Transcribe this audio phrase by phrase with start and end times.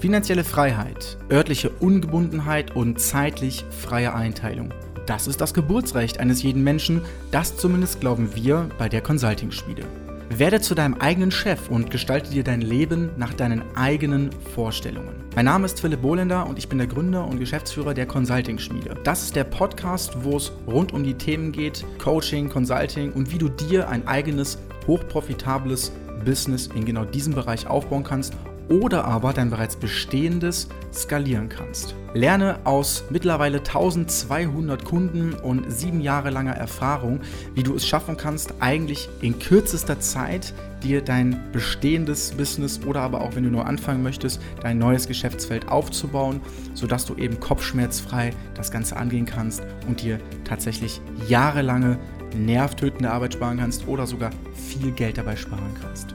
[0.00, 4.72] Finanzielle Freiheit, örtliche Ungebundenheit und zeitlich freie Einteilung.
[5.04, 7.02] Das ist das Geburtsrecht eines jeden Menschen,
[7.32, 9.82] das zumindest glauben wir bei der Consulting-Schmiede.
[10.30, 15.22] Werde zu deinem eigenen Chef und gestalte dir dein Leben nach deinen eigenen Vorstellungen.
[15.36, 18.94] Mein Name ist Philipp Bohlender und ich bin der Gründer und Geschäftsführer der Consulting Schmiede.
[19.04, 23.38] Das ist der Podcast, wo es rund um die Themen geht, Coaching, Consulting und wie
[23.38, 24.56] du dir ein eigenes,
[24.86, 25.92] hochprofitables
[26.24, 28.34] Business in genau diesem Bereich aufbauen kannst
[28.70, 31.94] oder aber dein bereits bestehendes skalieren kannst.
[32.14, 37.20] Lerne aus mittlerweile 1200 Kunden und sieben Jahre langer Erfahrung,
[37.54, 43.20] wie du es schaffen kannst, eigentlich in kürzester Zeit dir dein bestehendes Business oder aber
[43.20, 46.40] auch wenn du nur anfangen möchtest, dein neues Geschäftsfeld aufzubauen,
[46.74, 51.98] sodass du eben kopfschmerzfrei das Ganze angehen kannst und dir tatsächlich jahrelange
[52.36, 56.14] nervtötende Arbeit sparen kannst oder sogar viel Geld dabei sparen kannst.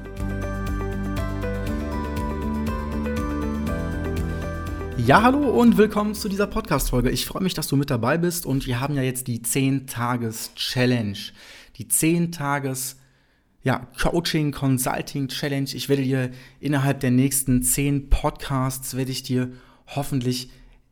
[5.06, 7.11] Ja, hallo und willkommen zu dieser Podcast-Folge.
[7.11, 11.20] Ich freue mich, dass du mit dabei bist und wir haben ja jetzt die 10-Tages-Challenge.
[11.78, 12.95] Die 10-Tages-
[13.61, 15.70] ja, Coaching, Consulting Challenge.
[15.73, 19.52] Ich werde dir innerhalb der nächsten 10 Podcasts, werde ich dir
[19.86, 20.50] hoffentlich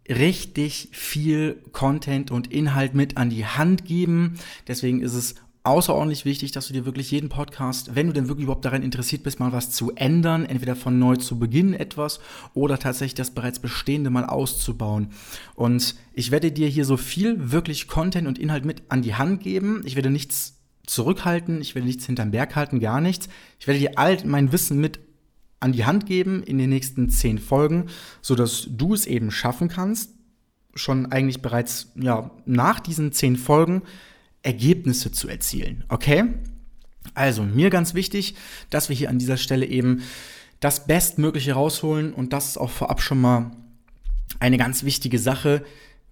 [0.08, 4.36] richtig viel Content und Inhalt mit an die Hand geben.
[4.68, 8.44] Deswegen ist es außerordentlich wichtig, dass du dir wirklich jeden Podcast, wenn du denn wirklich
[8.44, 12.20] überhaupt daran interessiert bist, mal was zu ändern, entweder von neu zu beginnen etwas
[12.54, 15.08] oder tatsächlich das bereits bestehende mal auszubauen.
[15.56, 19.42] Und ich werde dir hier so viel wirklich Content und Inhalt mit an die Hand
[19.42, 19.84] geben.
[19.86, 23.30] Ich werde nichts zurückhalten, ich werde nichts hinterm Berg halten, gar nichts.
[23.58, 25.00] Ich werde dir all mein Wissen mit
[25.62, 27.86] an die Hand geben in den nächsten zehn Folgen,
[28.22, 30.12] sodass du es eben schaffen kannst,
[30.76, 33.84] schon eigentlich bereits ja, nach diesen zehn Folgen
[34.44, 35.84] Ergebnisse zu erzielen.
[35.90, 36.26] Okay?
[37.16, 38.36] Also, mir ganz wichtig,
[38.70, 40.04] dass wir hier an dieser Stelle eben
[40.60, 43.52] das Bestmögliche rausholen und das ist auch vorab schon mal
[44.40, 45.64] eine ganz wichtige Sache.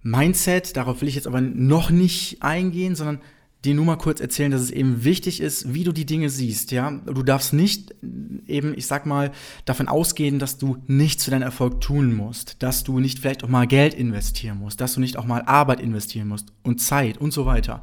[0.02, 3.20] Mindset, darauf will ich jetzt aber noch nicht eingehen, sondern
[3.64, 6.72] dir nur mal kurz erzählen, dass es eben wichtig ist, wie du die Dinge siehst,
[6.72, 6.90] ja.
[6.90, 7.94] Du darfst nicht
[8.46, 9.30] eben, ich sag mal,
[9.64, 13.48] davon ausgehen, dass du nichts für deinen Erfolg tun musst, dass du nicht vielleicht auch
[13.48, 17.32] mal Geld investieren musst, dass du nicht auch mal Arbeit investieren musst und Zeit und
[17.32, 17.82] so weiter.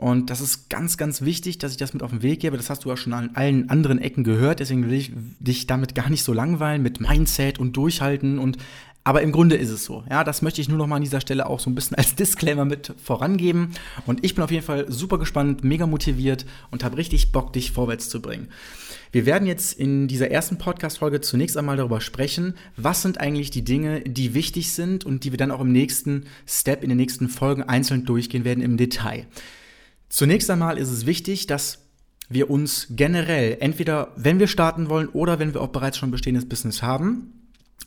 [0.00, 2.56] Und das ist ganz, ganz wichtig, dass ich das mit auf den Weg gebe.
[2.56, 4.60] Das hast du ja schon an allen anderen Ecken gehört.
[4.60, 8.56] Deswegen will ich dich damit gar nicht so langweilen mit Mindset und Durchhalten und
[9.02, 10.04] aber im Grunde ist es so.
[10.10, 12.14] Ja, das möchte ich nur noch mal an dieser Stelle auch so ein bisschen als
[12.16, 13.72] Disclaimer mit vorangeben.
[14.06, 17.72] Und ich bin auf jeden Fall super gespannt, mega motiviert und habe richtig Bock, dich
[17.72, 18.48] vorwärts zu bringen.
[19.12, 23.64] Wir werden jetzt in dieser ersten Podcast-Folge zunächst einmal darüber sprechen, was sind eigentlich die
[23.64, 27.28] Dinge, die wichtig sind und die wir dann auch im nächsten Step, in den nächsten
[27.28, 29.26] Folgen einzeln durchgehen werden im Detail.
[30.10, 31.86] Zunächst einmal ist es wichtig, dass
[32.28, 36.48] wir uns generell, entweder wenn wir starten wollen oder wenn wir auch bereits schon bestehendes
[36.48, 37.39] Business haben,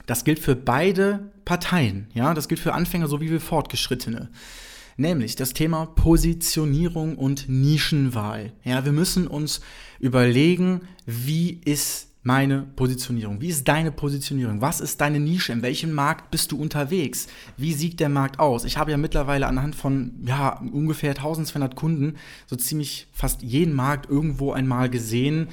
[0.05, 4.29] das gilt für beide Parteien, ja, das gilt für Anfänger sowie für Fortgeschrittene.
[4.95, 8.53] Nämlich das Thema Positionierung und Nischenwahl.
[8.63, 9.61] Ja, wir müssen uns
[9.99, 13.41] überlegen, wie ist meine Positionierung?
[13.41, 14.61] Wie ist deine Positionierung?
[14.61, 15.51] Was ist deine Nische?
[15.51, 17.27] In welchem Markt bist du unterwegs?
[17.57, 18.63] Wie sieht der Markt aus?
[18.63, 22.15] Ich habe ja mittlerweile anhand von ja, ungefähr 1200 Kunden
[22.45, 25.49] so ziemlich fast jeden Markt irgendwo einmal gesehen,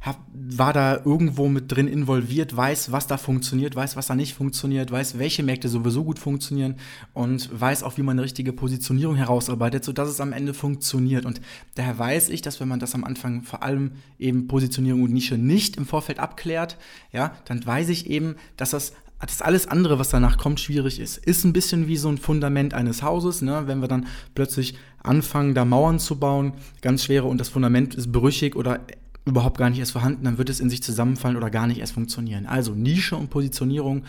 [0.00, 4.34] hab, war da irgendwo mit drin involviert, weiß, was da funktioniert, weiß, was da nicht
[4.34, 6.76] funktioniert, weiß, welche Märkte sowieso gut funktionieren
[7.14, 11.26] und weiß auch, wie man eine richtige Positionierung herausarbeitet, sodass es am Ende funktioniert.
[11.26, 11.40] Und
[11.74, 15.36] daher weiß ich, dass wenn man das am Anfang vor allem eben Positionierung und Nische
[15.36, 16.78] nicht im Vorfeld abklärt,
[17.12, 21.18] ja, dann weiß ich eben, dass das das alles andere, was danach kommt, schwierig ist.
[21.18, 23.64] Ist ein bisschen wie so ein Fundament eines Hauses, ne?
[23.66, 28.12] wenn wir dann plötzlich anfangen, da Mauern zu bauen, ganz schwere und das Fundament ist
[28.12, 28.80] brüchig oder
[29.28, 31.92] überhaupt gar nicht erst vorhanden, dann wird es in sich zusammenfallen oder gar nicht erst
[31.92, 32.46] funktionieren.
[32.46, 34.04] Also Nische und Positionierung,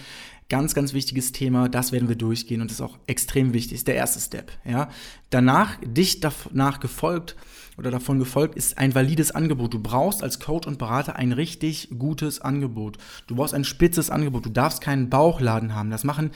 [0.50, 3.88] ganz, ganz wichtiges Thema, das werden wir durchgehen und das ist auch extrem wichtig, ist
[3.88, 4.52] der erste Step.
[4.66, 4.90] Ja?
[5.29, 7.35] Danach, dicht danach gefolgt
[7.78, 9.73] oder davon gefolgt, ist ein valides Angebot.
[9.73, 12.97] Du brauchst als Coach und Berater ein richtig gutes Angebot.
[13.28, 14.46] Du brauchst ein spitzes Angebot.
[14.46, 15.91] Du darfst keinen Bauchladen haben.
[15.91, 16.32] Das machen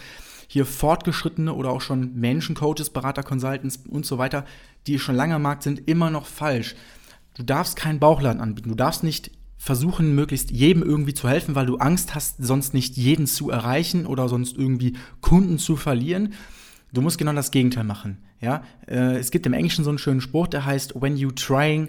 [0.47, 4.45] hier fortgeschrittene oder auch schon Menschen, Coaches, Berater, Consultants und so weiter,
[4.85, 6.75] die schon lange am Markt sind, immer noch falsch
[7.35, 8.69] du darfst keinen Bauchladen anbieten.
[8.69, 12.97] Du darfst nicht versuchen, möglichst jedem irgendwie zu helfen, weil du Angst hast, sonst nicht
[12.97, 16.33] jeden zu erreichen oder sonst irgendwie Kunden zu verlieren.
[16.91, 18.17] Du musst genau das Gegenteil machen.
[18.41, 21.87] Ja, äh, es gibt im Englischen so einen schönen Spruch, der heißt, when you trying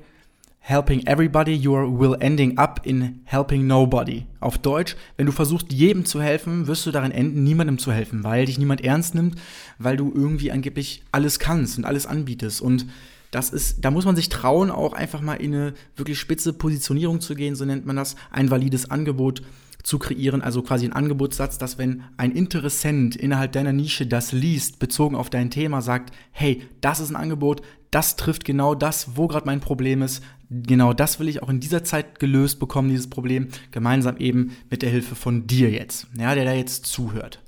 [0.67, 4.25] helping everybody, you will ending up in helping nobody.
[4.41, 8.25] Auf Deutsch, wenn du versuchst, jedem zu helfen, wirst du darin enden, niemandem zu helfen,
[8.25, 9.37] weil dich niemand ernst nimmt,
[9.79, 12.63] weil du irgendwie angeblich alles kannst und alles anbietest.
[12.63, 12.87] Und
[13.35, 17.21] das ist, da muss man sich trauen, auch einfach mal in eine wirklich spitze Positionierung
[17.21, 19.43] zu gehen, so nennt man das, ein valides Angebot
[19.83, 24.79] zu kreieren, also quasi ein Angebotssatz, dass wenn ein Interessent innerhalb deiner Nische das liest,
[24.79, 27.61] bezogen auf dein Thema, sagt, hey, das ist ein Angebot,
[27.91, 31.61] das trifft genau das, wo gerade mein Problem ist, genau das will ich auch in
[31.61, 36.35] dieser Zeit gelöst bekommen, dieses Problem, gemeinsam eben mit der Hilfe von dir jetzt, ja,
[36.35, 37.44] der da jetzt zuhört.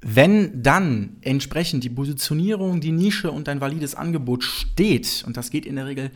[0.00, 5.66] Wenn dann entsprechend die Positionierung, die Nische und dein valides Angebot steht, und das geht
[5.66, 6.10] in der Regel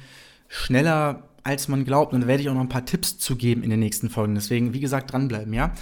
[0.49, 3.65] schneller, als man glaubt, und da werde ich auch noch ein paar Tipps zu geben
[3.65, 5.73] in den nächsten Folgen, deswegen, wie gesagt, dranbleiben, ja,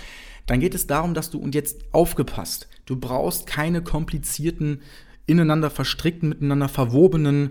[0.47, 4.81] dann geht es darum, dass du, und jetzt aufgepasst, du brauchst keine komplizierten,
[5.27, 7.51] ineinander verstrickten, miteinander verwobenen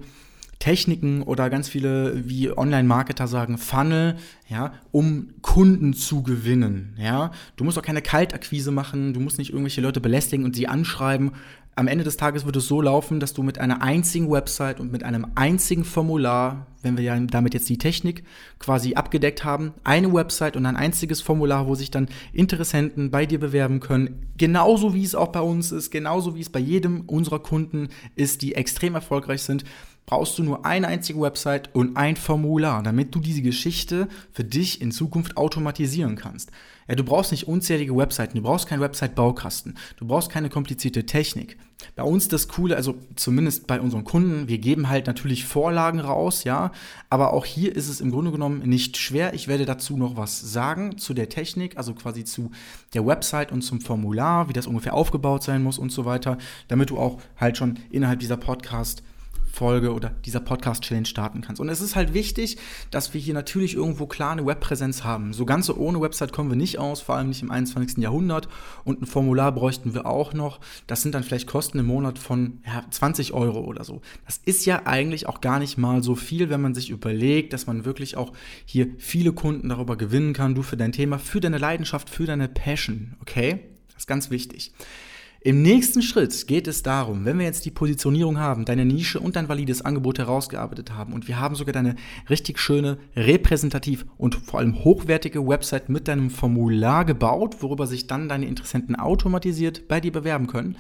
[0.59, 4.17] Techniken oder ganz viele, wie Online-Marketer sagen, Funnel,
[4.50, 7.31] ja, um Kunden zu gewinnen, ja.
[7.56, 11.31] Du musst auch keine Kaltakquise machen, du musst nicht irgendwelche Leute belästigen und sie anschreiben.
[11.77, 14.91] Am Ende des Tages wird es so laufen, dass du mit einer einzigen Website und
[14.91, 18.25] mit einem einzigen Formular, wenn wir ja damit jetzt die Technik
[18.57, 23.39] quasi abgedeckt haben, eine Website und ein einziges Formular, wo sich dann Interessenten bei dir
[23.39, 27.39] bewerben können, genauso wie es auch bei uns ist, genauso wie es bei jedem unserer
[27.39, 29.63] Kunden ist, die extrem erfolgreich sind,
[30.09, 34.81] brauchst du nur eine einzige Website und ein Formular, damit du diese Geschichte für dich
[34.81, 36.50] in Zukunft automatisieren kannst.
[36.88, 41.59] Ja, du brauchst nicht unzählige Webseiten, du brauchst keinen Website-Baukasten, du brauchst keine komplizierte Technik.
[41.95, 46.44] Bei uns das Coole, also zumindest bei unseren Kunden, wir geben halt natürlich Vorlagen raus,
[46.44, 46.71] ja,
[47.12, 49.35] aber auch hier ist es im Grunde genommen nicht schwer.
[49.35, 52.50] Ich werde dazu noch was sagen zu der Technik, also quasi zu
[52.95, 56.89] der Website und zum Formular, wie das ungefähr aufgebaut sein muss und so weiter, damit
[56.89, 59.03] du auch halt schon innerhalb dieser Podcast
[59.59, 61.59] Folge oder dieser Podcast-Challenge starten kannst.
[61.59, 62.57] Und es ist halt wichtig,
[62.91, 65.33] dass wir hier natürlich irgendwo klar eine Webpräsenz haben.
[65.33, 67.97] So ganz ohne Website kommen wir nicht aus, vor allem nicht im 21.
[67.97, 68.47] Jahrhundert.
[68.85, 70.61] Und ein Formular bräuchten wir auch noch.
[70.88, 74.01] Das sind dann vielleicht Kosten im Monat von ja, 20 Euro oder so.
[74.25, 77.67] Das ist ja eigentlich auch gar nicht mal so viel, wenn man sich überlegt, dass
[77.67, 78.31] man wirklich auch
[78.63, 80.55] hier viele Kunden darüber gewinnen kann.
[80.55, 83.17] Du für dein Thema, für deine Leidenschaft, für deine Passion.
[83.19, 83.59] Okay?
[83.89, 84.71] Das ist ganz wichtig.
[85.41, 89.38] Im nächsten Schritt geht es darum, wenn wir jetzt die Positionierung haben, deine Nische und
[89.38, 91.95] dein valides Angebot herausgearbeitet haben und wir haben sogar deine
[92.30, 98.27] richtig schöne, repräsentativ und vor allem hochwertige Website mit deinem Formular gebaut, worüber sich dann
[98.27, 100.75] deine Interessenten automatisiert bei dir bewerben können,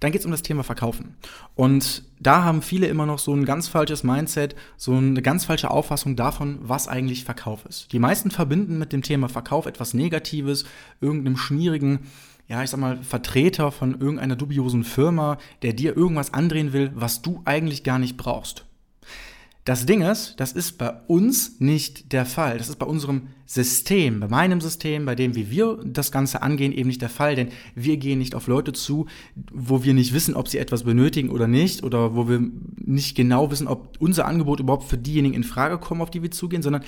[0.00, 1.14] dann geht es um das Thema Verkaufen.
[1.54, 5.70] Und da haben viele immer noch so ein ganz falsches Mindset, so eine ganz falsche
[5.70, 7.92] Auffassung davon, was eigentlich Verkauf ist.
[7.92, 10.64] Die meisten verbinden mit dem Thema Verkauf etwas Negatives,
[11.00, 12.00] irgendeinem schmierigen,
[12.50, 17.22] ja, ich sag mal, Vertreter von irgendeiner dubiosen Firma, der dir irgendwas andrehen will, was
[17.22, 18.66] du eigentlich gar nicht brauchst.
[19.64, 22.58] Das Ding ist, das ist bei uns nicht der Fall.
[22.58, 26.72] Das ist bei unserem System, bei meinem System, bei dem, wie wir das Ganze angehen,
[26.72, 27.36] eben nicht der Fall.
[27.36, 29.06] Denn wir gehen nicht auf Leute zu,
[29.52, 32.42] wo wir nicht wissen, ob sie etwas benötigen oder nicht, oder wo wir
[32.78, 36.32] nicht genau wissen, ob unser Angebot überhaupt für diejenigen in Frage kommen, auf die wir
[36.32, 36.82] zugehen, sondern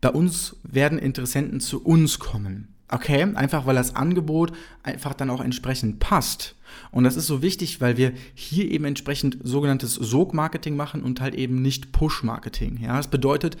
[0.00, 2.68] bei uns werden Interessenten zu uns kommen.
[2.90, 4.52] Okay, einfach weil das Angebot
[4.82, 6.54] einfach dann auch entsprechend passt.
[6.90, 11.34] Und das ist so wichtig, weil wir hier eben entsprechend sogenanntes Sog-Marketing machen und halt
[11.34, 12.78] eben nicht Push-Marketing.
[12.82, 13.58] Ja, das bedeutet,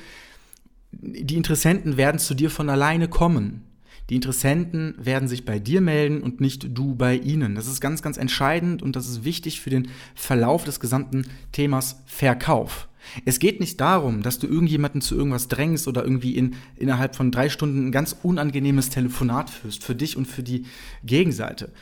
[0.92, 3.64] die Interessenten werden zu dir von alleine kommen.
[4.08, 7.54] Die Interessenten werden sich bei dir melden und nicht du bei ihnen.
[7.54, 12.02] Das ist ganz, ganz entscheidend und das ist wichtig für den Verlauf des gesamten Themas
[12.06, 12.88] Verkauf.
[13.24, 17.30] Es geht nicht darum, dass du irgendjemanden zu irgendwas drängst oder irgendwie in, innerhalb von
[17.30, 20.66] drei Stunden ein ganz unangenehmes Telefonat führst, für dich und für die
[21.04, 21.72] Gegenseite.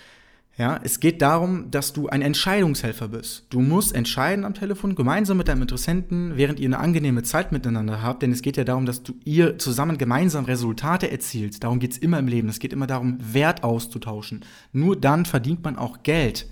[0.59, 3.45] Ja, es geht darum, dass du ein Entscheidungshelfer bist.
[3.50, 8.00] Du musst entscheiden am Telefon, gemeinsam mit deinem Interessenten, während ihr eine angenehme Zeit miteinander
[8.00, 11.62] habt, denn es geht ja darum, dass du ihr zusammen gemeinsam Resultate erzielt.
[11.62, 12.49] Darum geht's immer im Leben.
[12.49, 14.47] Es geht immer darum, Wert auszutauschen.
[14.73, 16.49] Nur dann verdient man auch Geld.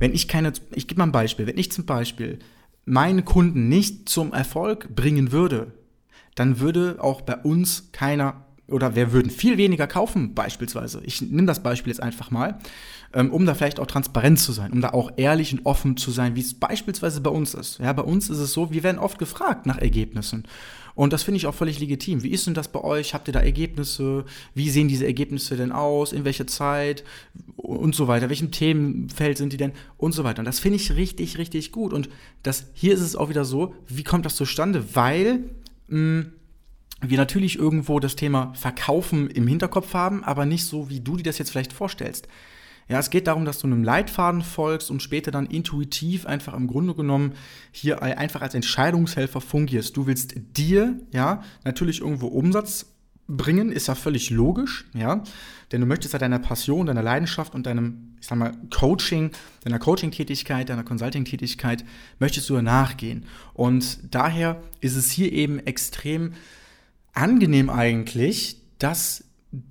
[0.00, 2.40] Wenn ich keine, ich gebe mal ein Beispiel, wenn ich zum Beispiel
[2.88, 5.72] meinen Kunden nicht zum Erfolg bringen würde,
[6.34, 11.00] dann würde auch bei uns keiner oder wir würden viel weniger kaufen, beispielsweise.
[11.04, 12.58] Ich nehme das Beispiel jetzt einfach mal,
[13.14, 16.10] ähm, um da vielleicht auch transparent zu sein, um da auch ehrlich und offen zu
[16.10, 17.78] sein, wie es beispielsweise bei uns ist.
[17.78, 20.44] Ja, bei uns ist es so, wir werden oft gefragt nach Ergebnissen.
[20.94, 22.24] Und das finde ich auch völlig legitim.
[22.24, 23.14] Wie ist denn das bei euch?
[23.14, 24.24] Habt ihr da Ergebnisse?
[24.54, 26.12] Wie sehen diese Ergebnisse denn aus?
[26.12, 27.04] In welcher Zeit?
[27.54, 28.28] Und so weiter.
[28.28, 29.70] Welchem Themenfeld sind die denn?
[29.96, 30.40] Und so weiter.
[30.40, 31.92] Und das finde ich richtig, richtig gut.
[31.92, 32.08] Und
[32.42, 34.96] das, hier ist es auch wieder so, wie kommt das zustande?
[34.96, 35.44] Weil,
[35.86, 36.32] mh, hm,
[37.00, 41.22] wir natürlich irgendwo das Thema Verkaufen im Hinterkopf haben, aber nicht so, wie du dir
[41.22, 42.28] das jetzt vielleicht vorstellst.
[42.88, 46.66] Ja, es geht darum, dass du einem Leitfaden folgst und später dann intuitiv einfach im
[46.66, 47.34] Grunde genommen
[47.70, 49.96] hier einfach als Entscheidungshelfer fungierst.
[49.96, 52.86] Du willst dir, ja, natürlich irgendwo Umsatz
[53.28, 55.22] bringen, ist ja völlig logisch, ja,
[55.70, 59.32] denn du möchtest ja deiner Passion, deiner Leidenschaft und deinem, ich sag mal, Coaching,
[59.64, 61.84] deiner Coaching-Tätigkeit, deiner Consulting-Tätigkeit,
[62.18, 63.26] möchtest du ja nachgehen.
[63.52, 66.32] Und daher ist es hier eben extrem
[67.18, 69.24] angenehm eigentlich, dass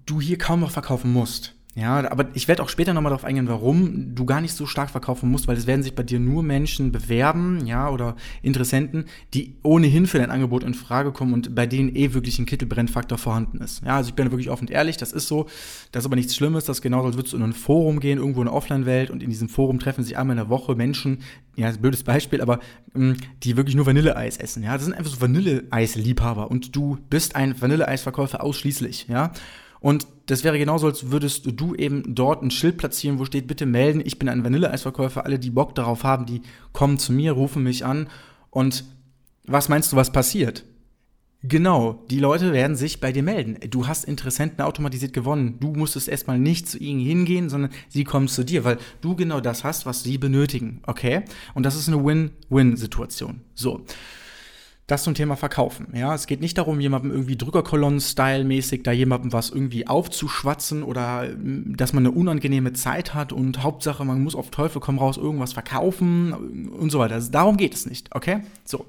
[0.06, 1.56] du hier kaum noch verkaufen musst.
[1.78, 4.90] Ja, aber ich werde auch später nochmal darauf eingehen, warum du gar nicht so stark
[4.90, 9.06] verkaufen musst, weil es werden sich bei dir nur Menschen bewerben, ja, oder Interessenten,
[9.36, 13.20] die ohnehin für dein Angebot in Frage kommen und bei denen eh wirklich ein Kittelbrennfaktor
[13.20, 13.86] vorhanden ist.
[13.86, 15.46] Ja, also ich bin da wirklich offen und ehrlich, das ist so.
[15.92, 18.18] Das ist aber nichts Schlimmes, das ist genauso, als würdest du in ein Forum gehen,
[18.18, 21.20] irgendwo in der Offline-Welt und in diesem Forum treffen sich einmal in der Woche Menschen,
[21.56, 22.60] ja, ein blödes Beispiel, aber
[22.96, 24.74] mh, mm, die wirklich nur Vanilleeis essen, ja.
[24.74, 29.32] Das sind einfach so Vanilleeis-Liebhaber und du bist ein Vanilleeisverkäufer ausschließlich, ja.
[29.80, 33.66] Und das wäre genauso, als würdest du eben dort ein Schild platzieren, wo steht, bitte
[33.66, 36.42] melden, ich bin ein Vanilleeisverkäufer, alle, die Bock darauf haben, die
[36.74, 38.08] kommen zu mir, rufen mich an.
[38.50, 38.84] Und
[39.46, 40.66] was meinst du, was passiert?
[41.44, 43.58] Genau, die Leute werden sich bei dir melden.
[43.70, 45.58] Du hast Interessenten automatisiert gewonnen.
[45.62, 49.40] Du musstest erstmal nicht zu ihnen hingehen, sondern sie kommen zu dir, weil du genau
[49.40, 50.82] das hast, was sie benötigen.
[50.88, 51.24] Okay?
[51.54, 53.42] Und das ist eine Win-Win-Situation.
[53.54, 53.86] So
[54.88, 55.88] das zum Thema Verkaufen.
[55.94, 61.76] Ja, es geht nicht darum, jemandem irgendwie Drückerkolonnen-Style-mäßig da jemandem was irgendwie aufzuschwatzen oder mm,
[61.76, 65.52] dass man eine unangenehme Zeit hat und Hauptsache, man muss auf Teufel komm raus irgendwas
[65.52, 67.16] verkaufen und so weiter.
[67.16, 68.40] Also darum geht es nicht, okay?
[68.64, 68.86] So.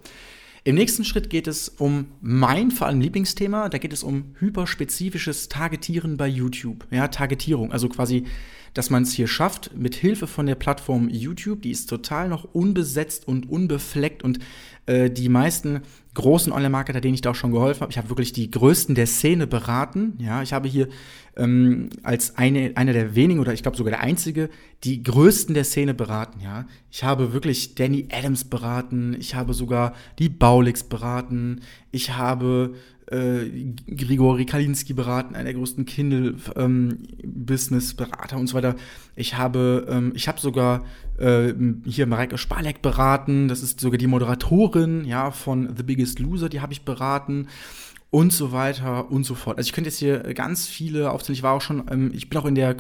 [0.63, 3.69] Im nächsten Schritt geht es um mein vor allem Lieblingsthema.
[3.69, 6.87] Da geht es um hyperspezifisches Targetieren bei YouTube.
[6.91, 8.25] Ja, Targetierung, also quasi
[8.79, 12.45] dass man es hier schafft, mit Hilfe von der Plattform YouTube, die ist total noch
[12.45, 14.39] unbesetzt und unbefleckt und
[14.87, 15.81] äh, die meisten
[16.15, 19.09] großen Online-Marketer, denen ich da auch schon geholfen habe, ich habe wirklich die größten der
[19.09, 20.17] Szene beraten.
[20.21, 20.87] Ja, ich habe hier
[21.37, 24.49] ähm, als eine, einer der wenigen oder ich glaube sogar der einzige
[24.85, 26.39] die größten der Szene beraten.
[26.41, 32.77] Ja, ich habe wirklich Danny Adams beraten, ich habe sogar die Baulix beraten, ich habe
[33.11, 38.77] äh, Grigori Kalinski beraten, einer der größten Kindle-Business-Berater ähm, und so weiter.
[39.17, 40.85] Ich habe, ähm, ich habe sogar
[41.19, 41.53] äh,
[41.85, 46.61] hier Mareike Spalek beraten, das ist sogar die Moderatorin, ja, von The Biggest Loser, die
[46.61, 47.49] habe ich beraten
[48.11, 49.59] und so weiter und so fort.
[49.59, 51.35] Also ich könnte jetzt hier ganz viele aufzählen.
[51.35, 52.77] Ich war auch schon, ähm, ich bin auch in der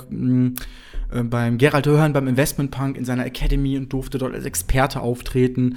[1.11, 5.01] äh, beim Gerald Hörhan beim Investment Punk in seiner Academy und durfte dort als Experte
[5.01, 5.77] auftreten.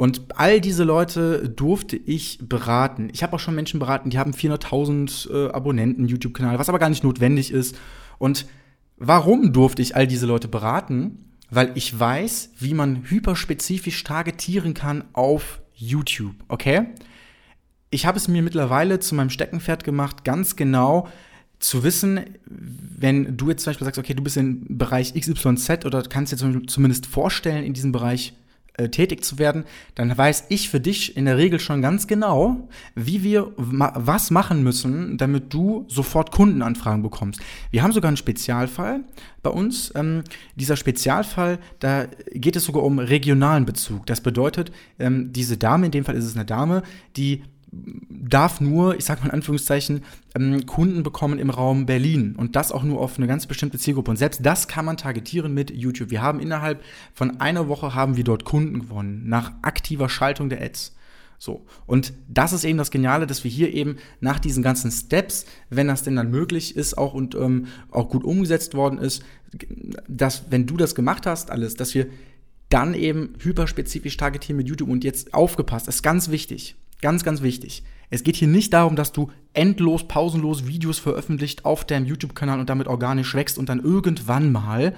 [0.00, 3.10] Und all diese Leute durfte ich beraten.
[3.12, 6.88] Ich habe auch schon Menschen beraten, die haben 400.000 äh, Abonnenten, YouTube-Kanal, was aber gar
[6.88, 7.76] nicht notwendig ist.
[8.16, 8.46] Und
[8.96, 11.36] warum durfte ich all diese Leute beraten?
[11.50, 16.86] Weil ich weiß, wie man hyperspezifisch targetieren kann auf YouTube, okay?
[17.90, 21.08] Ich habe es mir mittlerweile zu meinem Steckenpferd gemacht, ganz genau
[21.58, 26.02] zu wissen, wenn du jetzt zum Beispiel sagst, okay, du bist im Bereich XYZ oder
[26.04, 28.32] kannst dir zumindest vorstellen, in diesem Bereich
[28.80, 32.68] äh, tätig zu werden, dann weiß ich für dich in der Regel schon ganz genau,
[32.94, 37.40] wie wir ma was machen müssen, damit du sofort Kundenanfragen bekommst.
[37.70, 39.00] Wir haben sogar einen Spezialfall
[39.42, 39.92] bei uns.
[39.94, 40.22] Ähm,
[40.54, 44.06] dieser Spezialfall, da geht es sogar um regionalen Bezug.
[44.06, 46.82] Das bedeutet, ähm, diese Dame, in dem Fall ist es eine Dame,
[47.16, 47.42] die
[47.72, 50.02] darf nur, ich sag mal in Anführungszeichen,
[50.34, 54.10] ähm, Kunden bekommen im Raum Berlin und das auch nur auf eine ganz bestimmte Zielgruppe.
[54.10, 56.10] Und selbst das kann man targetieren mit YouTube.
[56.10, 56.82] Wir haben innerhalb
[57.14, 60.96] von einer Woche haben wir dort Kunden gewonnen, nach aktiver Schaltung der Ads.
[61.38, 61.64] So.
[61.86, 65.88] Und das ist eben das Geniale, dass wir hier eben nach diesen ganzen Steps, wenn
[65.88, 69.22] das denn dann möglich ist, auch und ähm, auch gut umgesetzt worden ist,
[70.06, 72.08] dass, wenn du das gemacht hast, alles, dass wir
[72.68, 76.76] dann eben hyperspezifisch targetieren mit YouTube und jetzt aufgepasst, das ist ganz wichtig.
[77.02, 77.82] Ganz, ganz wichtig.
[78.10, 82.68] Es geht hier nicht darum, dass du endlos, pausenlos Videos veröffentlicht auf deinem YouTube-Kanal und
[82.68, 84.94] damit organisch wächst und dann irgendwann mal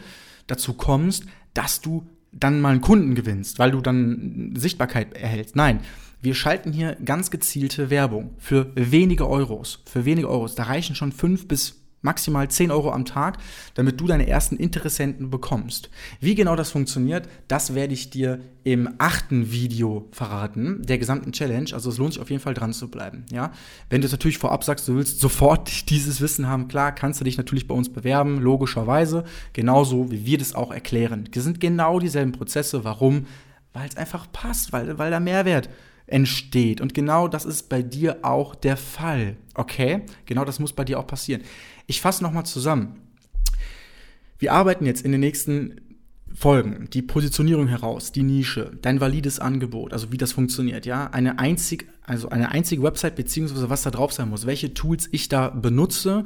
[0.46, 5.54] dazu kommst, dass du dann mal einen Kunden gewinnst, weil du dann Sichtbarkeit erhältst.
[5.54, 5.80] Nein,
[6.22, 9.82] wir schalten hier ganz gezielte Werbung für wenige Euros.
[9.84, 10.54] Für wenige Euros.
[10.54, 13.38] Da reichen schon fünf bis maximal 10 Euro am Tag,
[13.74, 15.90] damit du deine ersten Interessenten bekommst.
[16.20, 21.70] Wie genau das funktioniert, das werde ich dir im achten Video verraten, der gesamten Challenge.
[21.72, 23.24] Also es lohnt sich auf jeden Fall dran zu bleiben.
[23.32, 23.52] Ja?
[23.90, 27.24] Wenn du es natürlich vorab sagst, du willst sofort dieses Wissen haben, klar, kannst du
[27.24, 31.28] dich natürlich bei uns bewerben, logischerweise, genauso wie wir das auch erklären.
[31.32, 32.84] Das sind genau dieselben Prozesse.
[32.84, 33.26] Warum?
[33.72, 35.68] Weil es einfach passt, weil, weil da Mehrwert
[36.06, 36.80] entsteht.
[36.80, 39.36] Und genau das ist bei dir auch der Fall.
[39.54, 40.02] Okay?
[40.26, 41.42] Genau das muss bei dir auch passieren.
[41.86, 42.96] Ich fasse nochmal zusammen.
[44.38, 45.80] Wir arbeiten jetzt in den nächsten
[46.34, 51.38] Folgen die Positionierung heraus, die Nische, dein valides Angebot, also wie das funktioniert, ja, eine
[51.38, 55.50] einzig, also eine einzige Website beziehungsweise was da drauf sein muss, welche Tools ich da
[55.50, 56.24] benutze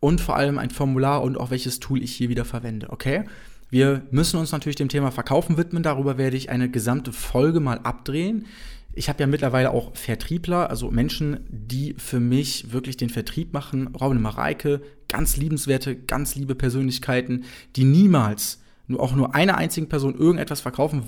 [0.00, 3.24] und vor allem ein Formular und auch welches Tool ich hier wieder verwende, okay?
[3.70, 7.80] Wir müssen uns natürlich dem Thema Verkaufen widmen, darüber werde ich eine gesamte Folge mal
[7.82, 8.46] abdrehen
[8.94, 13.88] ich habe ja mittlerweile auch Vertriebler, also Menschen, die für mich wirklich den Vertrieb machen.
[13.94, 17.44] Robin Mareike, ganz liebenswerte, ganz liebe Persönlichkeiten,
[17.76, 21.02] die niemals nur auch nur einer einzigen Person irgendetwas verkaufen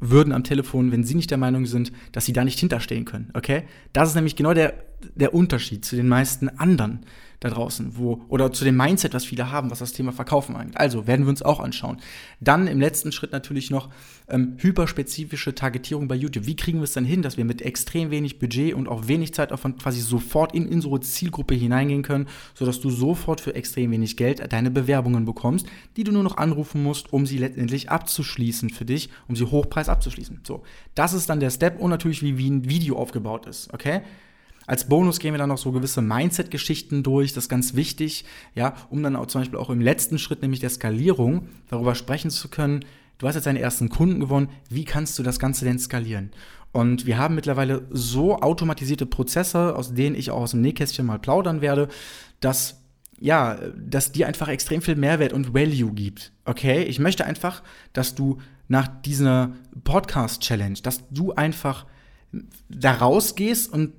[0.00, 3.30] würden am Telefon, wenn sie nicht der Meinung sind, dass sie da nicht hinterstehen können.
[3.34, 3.62] Okay?
[3.92, 4.74] Das ist nämlich genau der
[5.14, 7.00] der Unterschied zu den meisten anderen
[7.40, 10.76] da draußen, wo, oder zu dem Mindset, was viele haben, was das Thema Verkaufen angeht.
[10.76, 11.96] Also werden wir uns auch anschauen.
[12.38, 13.88] Dann im letzten Schritt natürlich noch
[14.28, 16.46] ähm, hyperspezifische Targetierung bei YouTube.
[16.46, 19.32] Wie kriegen wir es dann hin, dass wir mit extrem wenig Budget und auch wenig
[19.32, 24.52] Zeitaufwand quasi sofort in, eine Zielgruppe hineingehen können, sodass du sofort für extrem wenig Geld
[24.52, 25.66] deine Bewerbungen bekommst,
[25.96, 29.88] die du nur noch anrufen musst, um sie letztendlich abzuschließen für dich, um sie hochpreis
[29.88, 30.40] abzuschließen.
[30.46, 30.62] So,
[30.94, 34.02] das ist dann der Step und natürlich, wie, wie ein Video aufgebaut ist, okay?
[34.66, 38.24] Als Bonus gehen wir dann noch so gewisse Mindset-Geschichten durch, das ist ganz wichtig,
[38.54, 42.30] ja, um dann auch zum Beispiel auch im letzten Schritt, nämlich der Skalierung, darüber sprechen
[42.30, 42.84] zu können.
[43.18, 46.30] Du hast jetzt deine ersten Kunden gewonnen, wie kannst du das Ganze denn skalieren?
[46.72, 51.18] Und wir haben mittlerweile so automatisierte Prozesse, aus denen ich auch aus dem Nähkästchen mal
[51.18, 51.88] plaudern werde,
[52.40, 52.76] dass
[53.20, 56.32] ja, dass dir einfach extrem viel Mehrwert und Value gibt.
[56.46, 56.84] Okay?
[56.84, 57.62] Ich möchte einfach,
[57.92, 59.52] dass du nach dieser
[59.84, 61.86] Podcast-Challenge, dass du einfach
[62.70, 63.92] da rausgehst und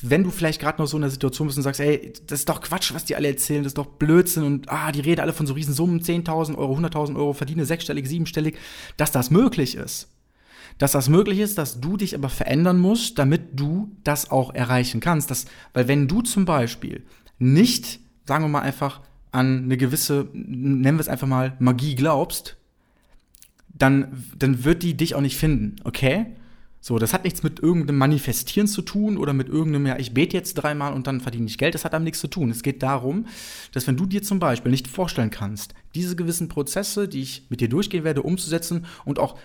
[0.00, 2.48] wenn du vielleicht gerade noch so in der Situation bist und sagst, ey, das ist
[2.48, 5.34] doch Quatsch, was die alle erzählen, das ist doch Blödsinn und ah, die reden alle
[5.34, 8.56] von so riesen Summen, 10.000 Euro, 100.000 Euro, verdiene sechsstellig, siebenstellig,
[8.96, 10.08] dass das möglich ist.
[10.78, 15.00] Dass das möglich ist, dass du dich aber verändern musst, damit du das auch erreichen
[15.00, 15.30] kannst.
[15.30, 15.44] Das,
[15.74, 17.04] weil wenn du zum Beispiel
[17.38, 19.00] nicht, sagen wir mal einfach,
[19.32, 22.56] an eine gewisse, nennen wir es einfach mal, Magie glaubst,
[23.68, 26.26] dann, dann wird die dich auch nicht finden, okay?
[26.80, 30.36] So, das hat nichts mit irgendeinem Manifestieren zu tun oder mit irgendeinem, ja, ich bete
[30.36, 31.74] jetzt dreimal und dann verdiene ich Geld.
[31.74, 32.50] Das hat damit nichts zu tun.
[32.50, 33.26] Es geht darum,
[33.72, 37.60] dass wenn du dir zum Beispiel nicht vorstellen kannst, diese gewissen Prozesse, die ich mit
[37.60, 39.36] dir durchgehen werde, umzusetzen und auch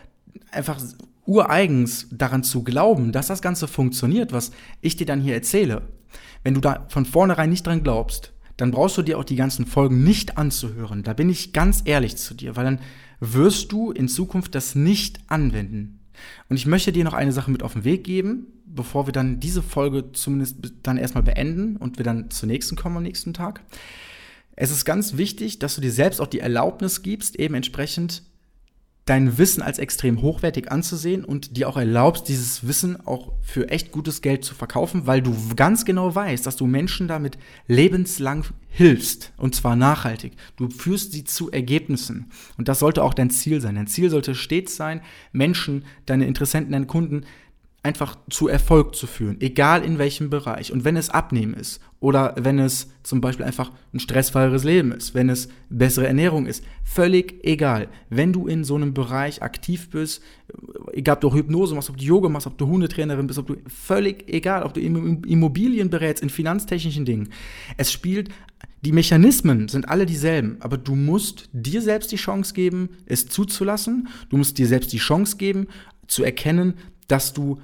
[0.52, 0.80] einfach
[1.26, 5.88] ureigens daran zu glauben, dass das Ganze funktioniert, was ich dir dann hier erzähle,
[6.44, 9.66] wenn du da von vornherein nicht dran glaubst, dann brauchst du dir auch die ganzen
[9.66, 11.04] Folgen nicht anzuhören.
[11.04, 12.80] Da bin ich ganz ehrlich zu dir, weil dann
[13.20, 16.00] wirst du in Zukunft das nicht anwenden.
[16.50, 19.40] Und ich möchte dir noch eine Sache mit auf den Weg geben, bevor wir dann
[19.40, 23.62] diese Folge zumindest dann erstmal beenden und wir dann zur nächsten kommen am nächsten Tag.
[24.56, 28.24] Es ist ganz wichtig, dass du dir selbst auch die Erlaubnis gibst, eben entsprechend
[29.06, 33.92] dein Wissen als extrem hochwertig anzusehen und dir auch erlaubst, dieses Wissen auch für echt
[33.92, 37.38] gutes Geld zu verkaufen, weil du ganz genau weißt, dass du Menschen damit
[37.68, 40.34] lebenslang hilfst und zwar nachhaltig.
[40.56, 43.76] Du führst sie zu Ergebnissen und das sollte auch dein Ziel sein.
[43.76, 45.02] Dein Ziel sollte stets sein,
[45.34, 47.26] Menschen, deine Interessenten, deine Kunden
[47.84, 50.72] einfach zu Erfolg zu führen, egal in welchem Bereich.
[50.72, 55.14] Und wenn es Abnehmen ist oder wenn es zum Beispiel einfach ein stressfreieres Leben ist,
[55.14, 57.90] wenn es bessere Ernährung ist, völlig egal.
[58.10, 60.24] Wenn du in so einem Bereich aktiv bist,
[60.94, 63.58] egal ob du Hypnose machst, ob du Yoga machst, ob du Hundetrainerin bist, ob du
[63.68, 67.30] völlig egal, ob du Immobilien berätst, in finanztechnischen Dingen.
[67.76, 68.30] Es spielt
[68.86, 74.10] die Mechanismen sind alle dieselben, aber du musst dir selbst die Chance geben, es zuzulassen.
[74.30, 75.68] Du musst dir selbst die Chance geben,
[76.08, 76.74] zu erkennen,
[77.08, 77.62] dass du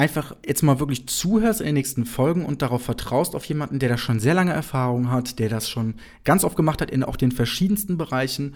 [0.00, 3.90] einfach jetzt mal wirklich zuhörst in den nächsten Folgen und darauf vertraust auf jemanden, der
[3.90, 7.16] da schon sehr lange Erfahrung hat, der das schon ganz oft gemacht hat in auch
[7.16, 8.54] den verschiedensten Bereichen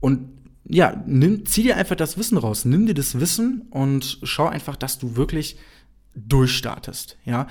[0.00, 0.30] und
[0.64, 4.76] ja, nimm, zieh dir einfach das Wissen raus, nimm dir das Wissen und schau einfach,
[4.76, 5.58] dass du wirklich
[6.14, 7.46] durchstartest, ja.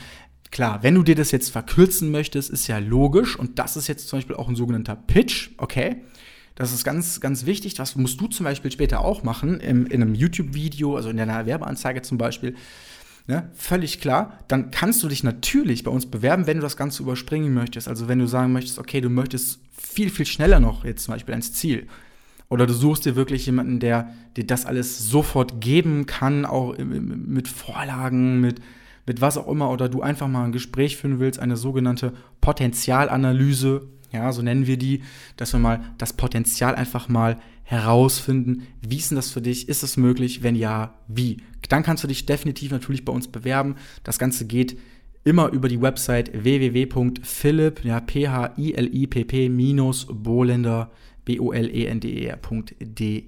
[0.49, 4.10] Klar, wenn du dir das jetzt verkürzen möchtest, ist ja logisch und das ist jetzt
[4.10, 6.01] zum Beispiel auch ein sogenannter Pitch, okay?
[6.55, 7.75] Das ist ganz, ganz wichtig.
[7.75, 11.45] Das musst du zum Beispiel später auch machen, im, in einem YouTube-Video, also in deiner
[11.45, 12.55] Werbeanzeige zum Beispiel.
[13.27, 13.49] Ne?
[13.53, 14.39] Völlig klar.
[14.47, 17.88] Dann kannst du dich natürlich bei uns bewerben, wenn du das Ganze überspringen möchtest.
[17.88, 21.34] Also wenn du sagen möchtest, okay, du möchtest viel, viel schneller noch jetzt zum Beispiel
[21.34, 21.88] ans Ziel.
[22.49, 27.47] Oder du suchst dir wirklich jemanden, der dir das alles sofort geben kann, auch mit
[27.47, 28.60] Vorlagen, mit,
[29.05, 29.69] mit was auch immer.
[29.69, 34.77] Oder du einfach mal ein Gespräch führen willst, eine sogenannte Potenzialanalyse ja, so nennen wir
[34.77, 35.03] die,
[35.38, 38.67] dass wir mal das Potenzial einfach mal herausfinden.
[38.82, 39.69] Wie ist denn das für dich?
[39.69, 40.43] Ist es möglich?
[40.43, 41.38] Wenn ja, wie?
[41.69, 43.76] Dann kannst du dich definitiv natürlich bei uns bewerben.
[44.04, 44.78] Das Ganze geht
[45.24, 49.50] immer über die Website www.philipp, ja, p h i l i p p
[50.10, 50.91] bolender
[51.24, 51.88] b o l e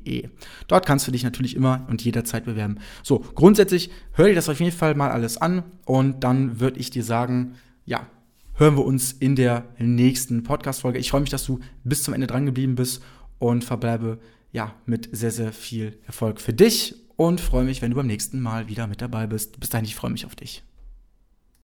[0.05, 0.29] e.
[0.67, 2.79] Dort kannst du dich natürlich immer und jederzeit bewerben.
[3.03, 6.89] So, grundsätzlich hör dir das auf jeden Fall mal alles an und dann würde ich
[6.89, 7.53] dir sagen,
[7.85, 8.07] ja,
[8.55, 10.99] hören wir uns in der nächsten Podcast-Folge.
[10.99, 13.03] Ich freue mich, dass du bis zum Ende dran geblieben bist
[13.43, 14.19] und verbleibe
[14.53, 18.39] ja mit sehr, sehr viel Erfolg für dich und freue mich, wenn du beim nächsten
[18.39, 19.59] Mal wieder mit dabei bist.
[19.59, 20.63] Bis dahin, ich freue mich auf dich.